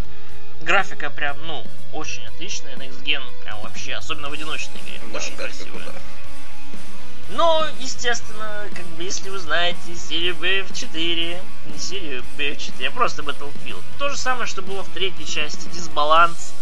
Графика 0.61 1.09
прям, 1.09 1.35
ну, 1.45 1.65
очень 1.91 2.25
отличная. 2.27 2.77
Next 2.77 3.03
Gen 3.03 3.21
прям 3.43 3.59
вообще, 3.59 3.95
особенно 3.95 4.29
в 4.29 4.31
одиночной 4.31 4.79
игре. 4.79 5.01
Да, 5.11 5.17
очень 5.17 5.35
красивая. 5.35 5.83
Круто. 5.83 5.99
Но, 7.31 7.67
естественно, 7.81 8.69
как 8.73 8.85
бы, 8.95 9.03
если 9.03 9.29
вы 9.29 9.39
знаете 9.39 9.93
серию 9.93 10.35
BF4, 10.35 11.43
не 11.65 11.77
серию 11.77 12.23
BF4, 12.37 12.87
а 12.87 12.91
просто 12.91 13.23
Battlefield. 13.23 13.83
То 13.97 14.07
же 14.07 14.15
самое, 14.15 14.47
что 14.47 14.61
было 14.61 14.83
в 14.83 14.89
третьей 14.93 15.27
части, 15.27 15.67
дисбаланс, 15.73 16.53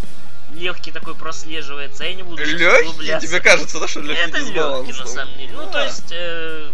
легкий 0.54 0.92
такой 0.92 1.16
прослеживается, 1.16 2.04
я 2.06 2.14
не 2.14 2.24
буду 2.24 2.44
Легкий? 2.44 3.20
Тебе 3.20 3.40
кажется, 3.40 3.80
да, 3.80 3.88
что 3.88 4.02
легкий 4.02 4.22
Это 4.22 4.38
легкий, 4.38 4.94
на 4.94 5.08
самом 5.08 5.38
деле. 5.38 5.52
Ну, 5.54 5.70
то 5.72 5.84
есть, 5.84 6.12
э, 6.12 6.72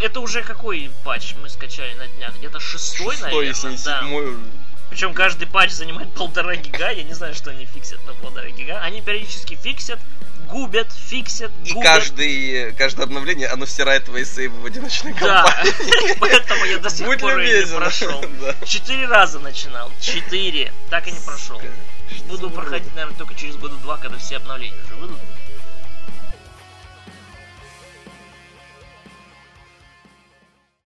это 0.00 0.20
уже 0.20 0.42
какой 0.42 0.90
патч 1.04 1.34
мы 1.40 1.48
скачали 1.48 1.94
на 1.94 2.08
днях? 2.08 2.36
Где-то 2.36 2.60
шестой, 2.60 3.14
шестой 3.14 3.22
наверное? 3.22 3.48
если 3.48 3.84
да. 3.84 4.00
седьмой. 4.00 4.36
Причем 4.90 5.14
каждый 5.14 5.46
патч 5.46 5.70
занимает 5.70 6.12
полтора 6.14 6.56
гига, 6.56 6.90
я 6.90 7.02
не 7.04 7.14
знаю, 7.14 7.34
что 7.34 7.50
они 7.50 7.64
фиксят 7.64 8.04
на 8.06 8.14
полтора 8.14 8.48
гига. 8.50 8.80
Они 8.80 9.00
периодически 9.00 9.54
фиксят, 9.54 10.00
губят, 10.48 10.92
фиксят, 10.92 11.52
губят. 11.58 11.76
И 11.76 11.80
каждый, 11.82 12.72
каждое 12.72 13.04
обновление, 13.04 13.48
оно 13.48 13.66
стирает 13.66 14.06
твои 14.06 14.24
сейвы 14.24 14.60
в 14.60 14.66
одиночной 14.66 15.14
компании. 15.14 15.72
Да, 16.08 16.14
поэтому 16.20 16.64
я 16.64 16.78
до 16.78 16.90
сих 16.90 17.06
пор 17.06 17.40
не 17.40 17.76
прошел. 17.76 18.24
Четыре 18.66 19.06
раза 19.06 19.38
начинал, 19.38 19.92
четыре, 20.00 20.72
так 20.90 21.06
и 21.06 21.12
не 21.12 21.20
прошел. 21.20 21.60
Буду 22.28 22.50
проходить, 22.50 22.94
наверное, 22.94 23.16
только 23.16 23.34
через 23.34 23.56
года 23.56 23.74
два, 23.76 23.96
когда 23.96 24.16
все 24.18 24.36
обновления 24.36 24.76
уже 24.86 24.94
выйдут. 24.94 25.18